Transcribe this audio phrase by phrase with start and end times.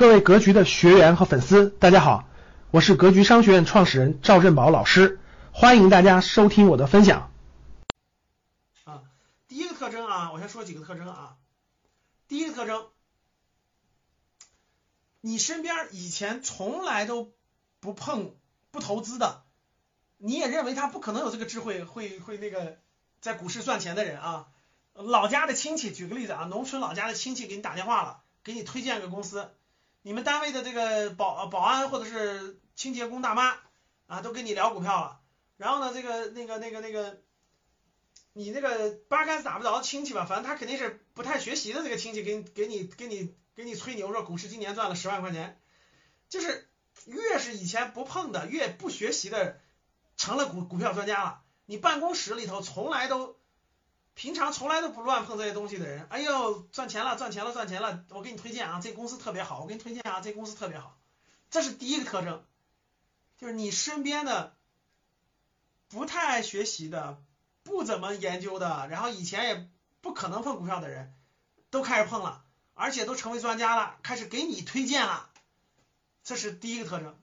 [0.00, 2.26] 各位格局的学员和粉丝，大家好，
[2.70, 5.20] 我是格局商学院创始人赵振宝老师，
[5.52, 7.30] 欢迎大家收听我的分享。
[8.84, 9.02] 啊，
[9.46, 11.36] 第一个特征啊，我先说几个特征啊。
[12.28, 12.86] 第一个特征，
[15.20, 17.34] 你身边以前从来都
[17.80, 18.34] 不碰、
[18.70, 19.42] 不投资的，
[20.16, 22.78] 你也认为他不可能有这个智慧，会会那个
[23.20, 24.46] 在股市赚钱的人啊。
[24.94, 29.50] 老家的亲戚，举个例子啊，农村老家的亲戚给你打电话了，给你推荐个公司。
[30.02, 33.58] 你们单位的这个保保安或者是清洁工大妈
[34.06, 35.20] 啊，都跟你聊股票了。
[35.56, 37.20] 然后呢，这个那个那个那个，
[38.32, 45.60] 你那个八竿子打不着的亲戚吧，反正他肯定是不太学习的这个亲戚，给给你给你给你吹牛说股市今年赚了十万块钱，
[46.28, 46.68] 就是
[47.04, 49.60] 越是以前不碰的，越不学习的，
[50.16, 51.42] 成了股股票专家了。
[51.66, 53.39] 你办公室里头从来都。
[54.20, 58.04] 平常从来都不乱碰这些东西的人，哎呦，赚钱了，赚钱了，赚钱了！
[58.10, 60.98] 我给你推荐啊，这公司特别好，我给你推荐啊，这公司特别好。
[61.50, 62.44] 这是第一个特征，
[63.38, 64.54] 就是你身边的
[65.88, 67.18] 不太爱学习的、
[67.62, 69.66] 不怎么研究的，然后以前也
[70.02, 71.14] 不可能碰股票的人，
[71.70, 75.30] 都开始碰了，而且都成为专家了，开始给你推荐了。
[76.24, 77.18] 这是第一个特征。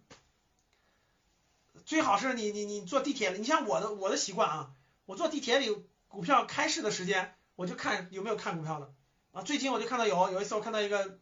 [1.86, 4.72] 最好是你你你坐地铁，你像我的我的习惯啊，
[5.06, 5.88] 我坐地铁里。
[6.08, 8.94] 股票开市的时间，我就看有没有看股票的
[9.32, 9.42] 啊。
[9.42, 11.20] 最近我就看到有，有一次我看到一个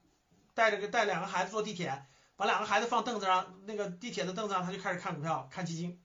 [0.53, 2.05] 带着个带两个孩子坐地铁，
[2.35, 6.01] 把两个孩子放凳子上，那个地铁的凳子上，他就开始看股票、看基金。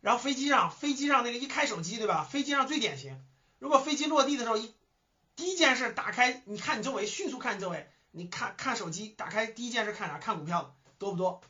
[0.00, 2.22] 然后飞机上，飞机上那个一开手机，对吧？
[2.24, 3.24] 飞机上最典型，
[3.58, 4.74] 如果飞机落地的时候，一
[5.34, 10.18] 第一件事打开，你看你周围，迅速看你周围，你看看手机，打开第一件事看啥？
[10.18, 11.40] 看股票多不多？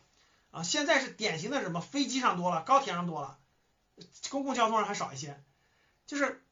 [0.52, 1.80] 啊，现在是典型的什么？
[1.80, 3.38] 飞机上多了，高铁上多了，
[4.30, 5.42] 公共交通上还少一些。
[6.06, 6.42] 就是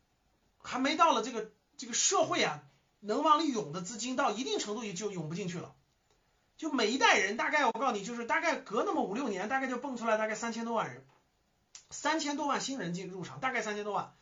[0.59, 2.63] 还没到了这个这个社会啊，
[3.01, 5.75] 能往里涌的资金到一定程度也就涌不进去了。
[6.57, 11.05] 就每一代人大概我告诉你，就是大概隔那么五六年，大概就蹦出来大概三千多万人，
[11.91, 14.15] 三千多万新人进入场，大概三千多万。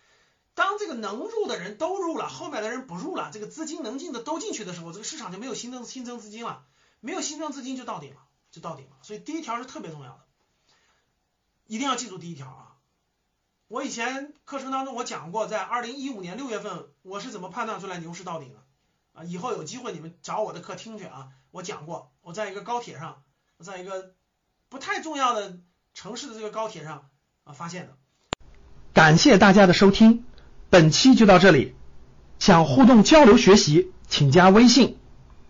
[0.55, 6.65] 当这个能入的人都入了，后面的人不入了，这个资金能进的都进去的时候，这个市场就没有新增新增资金了，
[7.01, 8.97] 没有新增资金就到顶了，就到顶了。
[9.03, 10.21] 所以第一条是特别重要的，
[11.67, 12.72] 一定要记住第一条啊。
[13.73, 18.57] 我以前课程当中我讲过，在二零一五年六月份我是怎么判断出来牛市到底的
[19.15, 19.25] 啊？
[19.25, 23.23] 以后有机会你们找我的课听去啊，我讲过，我在一个高铁上，
[23.65, 24.13] 在一个
[24.69, 25.57] 不太重要的
[25.95, 27.09] 城市的这个高铁上
[27.45, 27.95] 啊发现的。
[28.93, 30.23] 感谢大家的收听，
[30.69, 31.75] 本期就到这里。
[32.39, 34.99] 想互动交流学习，请加微信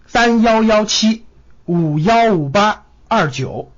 [0.07, 1.27] 三幺幺七
[1.65, 3.73] 五幺五八二九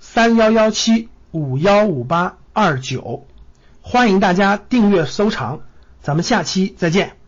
[0.00, 3.28] 三幺幺七五幺五八二九。
[3.86, 5.60] 欢迎大家订阅收藏，
[6.00, 7.18] 咱们下期再见。